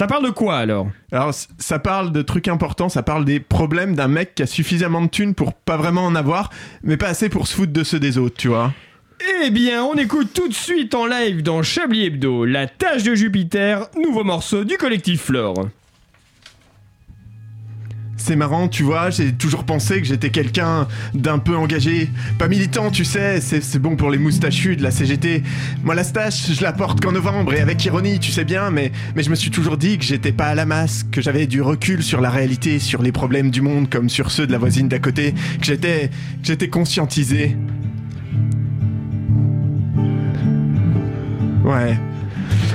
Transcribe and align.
Ça 0.00 0.06
parle 0.06 0.24
de 0.24 0.30
quoi 0.30 0.56
alors 0.56 0.88
Alors, 1.12 1.34
ça 1.58 1.78
parle 1.78 2.10
de 2.10 2.22
trucs 2.22 2.48
importants, 2.48 2.88
ça 2.88 3.02
parle 3.02 3.26
des 3.26 3.38
problèmes 3.38 3.94
d'un 3.94 4.08
mec 4.08 4.34
qui 4.34 4.42
a 4.42 4.46
suffisamment 4.46 5.02
de 5.02 5.08
thunes 5.08 5.34
pour 5.34 5.52
pas 5.52 5.76
vraiment 5.76 6.06
en 6.06 6.14
avoir, 6.14 6.48
mais 6.82 6.96
pas 6.96 7.08
assez 7.08 7.28
pour 7.28 7.46
se 7.46 7.54
foutre 7.54 7.74
de 7.74 7.84
ceux 7.84 8.00
des 8.00 8.16
autres, 8.16 8.36
tu 8.38 8.48
vois. 8.48 8.72
Eh 9.42 9.50
bien, 9.50 9.84
on 9.84 9.92
écoute 9.96 10.28
tout 10.32 10.48
de 10.48 10.54
suite 10.54 10.94
en 10.94 11.04
live 11.04 11.42
dans 11.42 11.62
Chablis 11.62 12.06
Hebdo, 12.06 12.46
La 12.46 12.66
tâche 12.66 13.02
de 13.02 13.14
Jupiter, 13.14 13.88
nouveau 13.94 14.24
morceau 14.24 14.64
du 14.64 14.78
collectif 14.78 15.24
Flore. 15.24 15.68
C'est 18.22 18.36
marrant, 18.36 18.68
tu 18.68 18.82
vois, 18.82 19.08
j'ai 19.08 19.32
toujours 19.32 19.64
pensé 19.64 19.98
que 19.98 20.06
j'étais 20.06 20.28
quelqu'un 20.28 20.86
d'un 21.14 21.38
peu 21.38 21.56
engagé. 21.56 22.10
Pas 22.38 22.48
militant, 22.48 22.90
tu 22.90 23.06
sais, 23.06 23.40
c'est 23.40 23.78
bon 23.78 23.96
pour 23.96 24.10
les 24.10 24.18
moustachus 24.18 24.76
de 24.76 24.82
la 24.82 24.90
CGT. 24.90 25.42
Moi, 25.82 25.94
la 25.94 26.04
stache, 26.04 26.52
je 26.52 26.62
la 26.62 26.74
porte 26.74 27.00
qu'en 27.00 27.12
novembre 27.12 27.54
et 27.54 27.60
avec 27.60 27.82
ironie, 27.86 28.18
tu 28.18 28.30
sais 28.30 28.44
bien, 28.44 28.70
mais, 28.70 28.92
mais 29.16 29.22
je 29.22 29.30
me 29.30 29.34
suis 29.34 29.50
toujours 29.50 29.78
dit 29.78 29.96
que 29.96 30.04
j'étais 30.04 30.32
pas 30.32 30.48
à 30.48 30.54
la 30.54 30.66
masse, 30.66 31.06
que 31.10 31.22
j'avais 31.22 31.46
du 31.46 31.62
recul 31.62 32.02
sur 32.02 32.20
la 32.20 32.28
réalité, 32.28 32.78
sur 32.78 33.00
les 33.00 33.10
problèmes 33.10 33.50
du 33.50 33.62
monde 33.62 33.88
comme 33.88 34.10
sur 34.10 34.30
ceux 34.30 34.46
de 34.46 34.52
la 34.52 34.58
voisine 34.58 34.86
d'à 34.86 34.98
côté, 34.98 35.32
que 35.58 35.64
j'étais, 35.64 36.10
que 36.42 36.46
j'étais 36.46 36.68
conscientisé. 36.68 37.56
Ouais. 41.64 41.98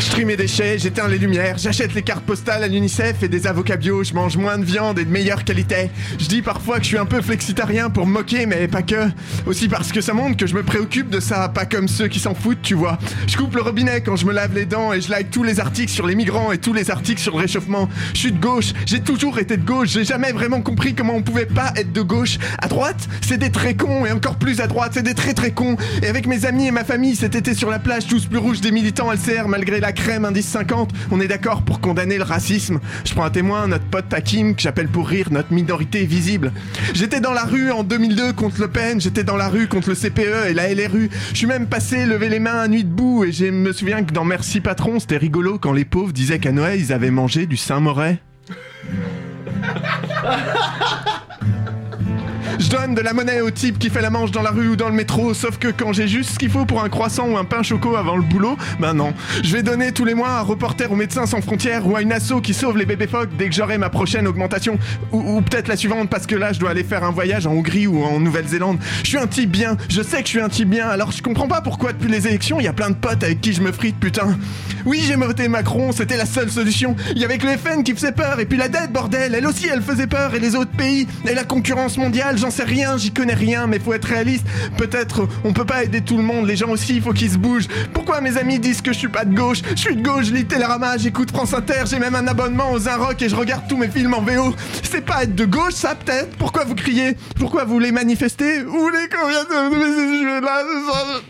Je 0.00 0.08
trie 0.08 0.24
mes 0.24 0.36
déchets, 0.36 0.78
j'éteins 0.78 1.08
les 1.08 1.18
lumières, 1.18 1.58
j'achète 1.58 1.92
les 1.94 2.00
cartes 2.00 2.24
postales 2.24 2.64
à 2.64 2.68
l'UNICEF 2.68 3.22
et 3.22 3.28
des 3.28 3.46
avocats 3.46 3.76
bio, 3.76 4.02
je 4.02 4.14
mange 4.14 4.38
moins 4.38 4.56
de 4.56 4.64
viande 4.64 4.98
et 4.98 5.04
de 5.04 5.10
meilleure 5.10 5.44
qualité. 5.44 5.90
Je 6.18 6.26
dis 6.26 6.40
parfois 6.40 6.78
que 6.78 6.84
je 6.84 6.88
suis 6.88 6.98
un 6.98 7.04
peu 7.04 7.20
flexitarien 7.20 7.90
pour 7.90 8.06
me 8.06 8.12
moquer, 8.12 8.46
mais 8.46 8.66
pas 8.66 8.80
que. 8.80 9.10
Aussi 9.44 9.68
parce 9.68 9.92
que 9.92 10.00
ça 10.00 10.14
montre 10.14 10.38
que 10.38 10.46
je 10.46 10.54
me 10.54 10.62
préoccupe 10.62 11.10
de 11.10 11.20
ça, 11.20 11.50
pas 11.50 11.66
comme 11.66 11.86
ceux 11.86 12.08
qui 12.08 12.18
s'en 12.18 12.34
foutent, 12.34 12.62
tu 12.62 12.72
vois. 12.72 12.98
Je 13.26 13.36
coupe 13.36 13.54
le 13.54 13.60
robinet 13.60 14.00
quand 14.00 14.16
je 14.16 14.24
me 14.24 14.32
lave 14.32 14.54
les 14.54 14.64
dents 14.64 14.94
et 14.94 15.02
je 15.02 15.10
like 15.10 15.30
tous 15.30 15.42
les 15.42 15.60
articles 15.60 15.92
sur 15.92 16.06
les 16.06 16.14
migrants 16.14 16.50
et 16.50 16.56
tous 16.56 16.72
les 16.72 16.90
articles 16.90 17.20
sur 17.20 17.34
le 17.34 17.42
réchauffement. 17.42 17.86
Je 18.14 18.20
suis 18.20 18.32
de 18.32 18.40
gauche, 18.40 18.72
j'ai 18.86 19.00
toujours 19.00 19.38
été 19.38 19.58
de 19.58 19.66
gauche, 19.66 19.90
j'ai 19.90 20.04
jamais 20.04 20.32
vraiment 20.32 20.62
compris 20.62 20.94
comment 20.94 21.14
on 21.14 21.22
pouvait 21.22 21.44
pas 21.44 21.74
être 21.76 21.92
de 21.92 22.02
gauche. 22.02 22.38
À 22.58 22.68
droite, 22.68 23.06
c'est 23.20 23.38
des 23.38 23.50
très 23.50 23.74
cons 23.74 24.06
et 24.06 24.12
encore 24.12 24.36
plus 24.36 24.62
à 24.62 24.66
droite, 24.66 24.92
c'est 24.94 25.02
des 25.02 25.14
très 25.14 25.34
très 25.34 25.50
cons. 25.50 25.76
Et 26.02 26.06
avec 26.06 26.26
mes 26.26 26.46
amis 26.46 26.68
et 26.68 26.70
ma 26.70 26.84
famille 26.84 27.16
cet 27.16 27.34
été 27.34 27.52
sur 27.52 27.68
la 27.68 27.78
plage, 27.78 28.06
tous 28.06 28.24
plus 28.24 28.38
rouges 28.38 28.62
des 28.62 28.70
militants 28.70 29.12
LCR 29.12 29.46
malgré 29.46 29.78
la 29.78 29.89
crème 29.92 30.24
indice 30.24 30.46
50, 30.46 30.90
on 31.10 31.20
est 31.20 31.28
d'accord 31.28 31.62
pour 31.62 31.80
condamner 31.80 32.18
le 32.18 32.24
racisme. 32.24 32.80
Je 33.04 33.12
prends 33.12 33.24
un 33.24 33.30
témoin, 33.30 33.66
notre 33.66 33.84
pote 33.84 34.08
Takim, 34.08 34.54
que 34.54 34.62
j'appelle 34.62 34.88
pour 34.88 35.08
rire 35.08 35.28
notre 35.30 35.52
minorité 35.52 36.04
visible. 36.04 36.52
J'étais 36.94 37.20
dans 37.20 37.32
la 37.32 37.44
rue 37.44 37.70
en 37.70 37.84
2002 37.84 38.32
contre 38.32 38.60
Le 38.60 38.68
Pen, 38.68 39.00
j'étais 39.00 39.24
dans 39.24 39.36
la 39.36 39.48
rue 39.48 39.68
contre 39.68 39.90
le 39.90 39.94
CPE 39.94 40.48
et 40.48 40.54
la 40.54 40.72
LRU. 40.72 41.10
Je 41.32 41.36
suis 41.36 41.46
même 41.46 41.66
passé 41.66 42.06
lever 42.06 42.28
les 42.28 42.40
mains 42.40 42.60
à 42.60 42.68
nuit 42.68 42.84
debout 42.84 43.24
et 43.24 43.32
je 43.32 43.46
me 43.46 43.72
souviens 43.72 44.04
que 44.04 44.12
dans 44.12 44.24
Merci 44.24 44.60
Patron, 44.60 45.00
c'était 45.00 45.16
rigolo 45.16 45.58
quand 45.58 45.72
les 45.72 45.84
pauvres 45.84 46.12
disaient 46.12 46.38
qu'à 46.38 46.52
Noël 46.52 46.80
ils 46.80 46.92
avaient 46.92 47.10
mangé 47.10 47.46
du 47.46 47.56
Saint-Moret. 47.56 48.20
Je 52.60 52.68
donne 52.68 52.94
de 52.94 53.00
la 53.00 53.14
monnaie 53.14 53.40
au 53.40 53.50
type 53.50 53.78
qui 53.78 53.88
fait 53.88 54.02
la 54.02 54.10
manche 54.10 54.32
dans 54.32 54.42
la 54.42 54.50
rue 54.50 54.68
ou 54.68 54.76
dans 54.76 54.90
le 54.90 54.94
métro, 54.94 55.32
sauf 55.32 55.56
que 55.56 55.68
quand 55.68 55.94
j'ai 55.94 56.06
juste 56.06 56.32
ce 56.32 56.38
qu'il 56.38 56.50
faut 56.50 56.66
pour 56.66 56.84
un 56.84 56.90
croissant 56.90 57.26
ou 57.26 57.38
un 57.38 57.44
pain 57.44 57.62
choco 57.62 57.96
avant 57.96 58.16
le 58.16 58.22
boulot, 58.22 58.58
ben 58.78 58.92
non. 58.92 59.14
Je 59.42 59.56
vais 59.56 59.62
donner 59.62 59.92
tous 59.92 60.04
les 60.04 60.12
mois 60.12 60.28
à 60.28 60.40
un 60.40 60.42
reporter 60.42 60.92
ou 60.92 60.94
médecin 60.94 61.24
sans 61.24 61.40
frontières 61.40 61.86
ou 61.86 61.96
à 61.96 62.02
une 62.02 62.12
asso 62.12 62.34
qui 62.42 62.52
sauve 62.52 62.76
les 62.76 62.84
bébés 62.84 63.06
phoques 63.06 63.30
dès 63.38 63.48
que 63.48 63.54
j'aurai 63.54 63.78
ma 63.78 63.88
prochaine 63.88 64.28
augmentation. 64.28 64.78
Ou, 65.10 65.36
ou 65.36 65.40
peut-être 65.40 65.68
la 65.68 65.76
suivante 65.76 66.10
parce 66.10 66.26
que 66.26 66.34
là 66.34 66.52
je 66.52 66.60
dois 66.60 66.68
aller 66.68 66.84
faire 66.84 67.02
un 67.02 67.12
voyage 67.12 67.46
en 67.46 67.52
Hongrie 67.52 67.86
ou 67.86 68.04
en 68.04 68.20
Nouvelle-Zélande. 68.20 68.76
Je 69.04 69.08
suis 69.08 69.18
un 69.18 69.26
type 69.26 69.50
bien, 69.50 69.78
je 69.88 70.02
sais 70.02 70.18
que 70.18 70.26
je 70.26 70.32
suis 70.32 70.40
un 70.40 70.50
type 70.50 70.68
bien, 70.68 70.86
alors 70.86 71.12
je 71.12 71.22
comprends 71.22 71.48
pas 71.48 71.62
pourquoi 71.62 71.94
depuis 71.94 72.10
les 72.10 72.26
élections 72.26 72.60
il 72.60 72.64
y 72.64 72.68
a 72.68 72.74
plein 72.74 72.90
de 72.90 72.94
potes 72.96 73.24
avec 73.24 73.40
qui 73.40 73.54
je 73.54 73.62
me 73.62 73.72
frite 73.72 73.98
putain. 73.98 74.36
Oui 74.84 75.02
j'ai 75.06 75.16
voté 75.16 75.48
Macron, 75.48 75.92
c'était 75.92 76.18
la 76.18 76.26
seule 76.26 76.50
solution. 76.50 76.94
Il 77.12 77.22
y 77.22 77.24
avait 77.24 77.38
que 77.38 77.46
le 77.46 77.56
FN 77.56 77.82
qui 77.84 77.94
faisait 77.94 78.12
peur 78.12 78.38
et 78.38 78.44
puis 78.44 78.58
la 78.58 78.68
dette 78.68 78.92
bordel, 78.92 79.34
elle 79.34 79.46
aussi 79.46 79.66
elle 79.66 79.80
faisait 79.80 80.06
peur 80.06 80.34
et 80.34 80.40
les 80.40 80.56
autres 80.56 80.72
pays 80.72 81.06
et 81.26 81.34
la 81.34 81.44
concurrence 81.44 81.96
mondiale, 81.96 82.36
j'en 82.36 82.49
sais 82.50 82.64
rien, 82.64 82.96
j'y 82.96 83.12
connais 83.12 83.34
rien, 83.34 83.66
mais 83.66 83.78
faut 83.78 83.92
être 83.92 84.06
réaliste. 84.06 84.44
Peut-être 84.76 85.28
on 85.44 85.52
peut 85.52 85.64
pas 85.64 85.84
aider 85.84 86.00
tout 86.00 86.16
le 86.16 86.22
monde, 86.22 86.46
les 86.46 86.56
gens 86.56 86.70
aussi, 86.70 86.96
il 86.96 87.02
faut 87.02 87.12
qu'ils 87.12 87.30
se 87.30 87.38
bougent. 87.38 87.68
Pourquoi 87.92 88.20
mes 88.20 88.36
amis 88.36 88.58
disent 88.58 88.82
que 88.82 88.92
je 88.92 88.98
suis 88.98 89.08
pas 89.08 89.24
de 89.24 89.34
gauche? 89.34 89.58
Je 89.70 89.80
suis 89.80 89.96
de 89.96 90.02
gauche, 90.02 90.26
je 90.26 90.34
lis 90.34 90.44
Télérama, 90.44 90.96
j'écoute 90.96 91.30
France 91.30 91.54
Inter, 91.54 91.84
j'ai 91.90 91.98
même 91.98 92.14
un 92.14 92.26
abonnement 92.26 92.72
aux 92.72 92.78
Rock 92.78 93.22
et 93.22 93.28
je 93.28 93.36
regarde 93.36 93.64
tous 93.68 93.76
mes 93.76 93.88
films 93.88 94.14
en 94.14 94.22
VO. 94.22 94.54
C'est 94.82 95.04
pas 95.04 95.22
être 95.22 95.34
de 95.34 95.44
gauche, 95.44 95.74
ça 95.74 95.94
peut-être? 95.94 96.36
Pourquoi 96.36 96.64
vous 96.64 96.74
criez? 96.74 97.16
Pourquoi 97.38 97.64
vous 97.64 97.74
voulez 97.74 97.92
manifester 97.92 98.62
Vous 98.62 98.80
voulez 98.80 99.08
vienne 99.28 99.44
de 99.50 100.44
là, 100.44 100.62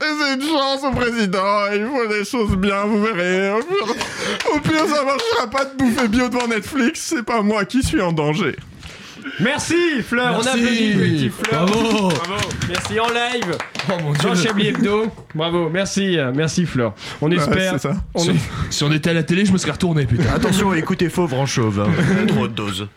c'est 0.00 0.34
une 0.34 0.42
chance 0.42 0.84
au 0.84 0.90
président, 0.92 1.72
il 1.72 1.86
faut 1.86 2.06
des 2.12 2.24
choses 2.24 2.56
bien, 2.56 2.84
vous 2.84 3.02
verrez. 3.02 3.52
Au 3.52 4.60
pire 4.60 4.86
ça 4.86 5.04
marchera 5.04 5.50
pas 5.50 5.64
de 5.64 5.76
bouffer 5.76 6.08
bio 6.08 6.28
devant 6.28 6.46
Netflix, 6.48 7.00
c'est 7.14 7.24
pas 7.24 7.42
moi 7.42 7.64
qui 7.64 7.82
suis 7.82 8.00
en 8.00 8.12
danger. 8.12 8.56
Merci 9.40 9.74
Fleur, 10.02 10.36
on 10.38 10.44
Merci. 10.44 10.48
applaudit 10.48 10.92
le 10.92 10.98
collectif 10.98 11.32
Fleur. 11.42 11.66
Bravo. 11.66 12.08
Bravo. 12.08 12.48
Merci 12.68 13.00
en 13.00 13.06
live 13.08 13.58
Oh 13.88 13.92
mon 14.02 14.12
dieu. 14.12 14.28
dans 14.28 14.34
Chablis 14.34 14.66
Hebdo. 14.68 15.06
Bravo, 15.34 15.68
merci, 15.70 16.18
euh, 16.18 16.32
merci 16.34 16.66
Fleur. 16.66 16.94
On 17.20 17.30
espère. 17.30 17.72
c'est 17.72 17.88
ça. 17.88 17.96
on 18.14 18.24
si 18.70 18.84
on 18.84 18.92
était 18.92 19.10
à 19.10 19.12
la 19.14 19.22
télé, 19.22 19.44
je 19.44 19.52
me 19.52 19.58
serais 19.58 19.72
retourné, 19.72 20.06
putain. 20.06 20.32
Attention, 20.34 20.74
écoutez 20.74 21.08
Fauve 21.08 21.34
en 21.34 21.46
chauve. 21.46 21.80
hein. 21.80 22.26
Trop 22.28 22.48
de 22.48 22.52
doses. 22.52 22.88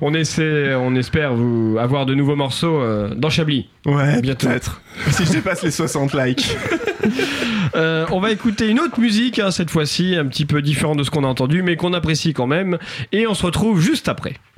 On 0.00 0.14
essaie, 0.14 0.74
on 0.74 0.94
espère 0.94 1.34
vous 1.34 1.76
avoir 1.80 2.06
de 2.06 2.14
nouveaux 2.14 2.36
morceaux 2.36 2.80
euh, 2.80 3.14
dans 3.14 3.30
Chablis. 3.30 3.68
Ouais, 3.86 4.20
Bientôt. 4.20 4.46
peut-être. 4.48 4.80
Si 5.10 5.24
je 5.24 5.32
dépasse 5.32 5.62
les 5.62 5.70
60 5.70 6.14
likes. 6.14 6.56
Euh, 7.74 8.06
on 8.10 8.20
va 8.20 8.30
écouter 8.30 8.68
une 8.68 8.80
autre 8.80 8.98
musique 9.00 9.38
hein, 9.38 9.50
cette 9.50 9.70
fois-ci, 9.70 10.16
un 10.16 10.24
petit 10.26 10.46
peu 10.46 10.62
différente 10.62 10.98
de 10.98 11.02
ce 11.02 11.10
qu'on 11.10 11.24
a 11.24 11.26
entendu, 11.26 11.62
mais 11.62 11.76
qu'on 11.76 11.92
apprécie 11.92 12.32
quand 12.32 12.46
même. 12.46 12.78
Et 13.12 13.26
on 13.26 13.34
se 13.34 13.44
retrouve 13.44 13.80
juste 13.80 14.08
après. 14.08 14.34